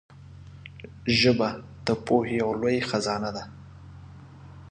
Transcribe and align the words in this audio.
ژبه 1.19 1.49
د 1.85 1.87
پوهې 2.05 2.33
یو 2.41 2.51
لوی 2.61 2.77
خزانه 2.89 3.29
ده 3.35 3.43